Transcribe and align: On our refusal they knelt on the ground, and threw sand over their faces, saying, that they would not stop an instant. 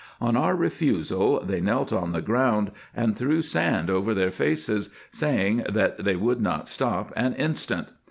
On 0.19 0.35
our 0.35 0.55
refusal 0.55 1.39
they 1.45 1.61
knelt 1.61 1.93
on 1.93 2.11
the 2.11 2.23
ground, 2.23 2.71
and 2.95 3.15
threw 3.15 3.43
sand 3.43 3.87
over 3.87 4.15
their 4.15 4.31
faces, 4.31 4.89
saying, 5.11 5.57
that 5.69 6.03
they 6.03 6.15
would 6.15 6.41
not 6.41 6.67
stop 6.67 7.13
an 7.15 7.35
instant. 7.35 7.89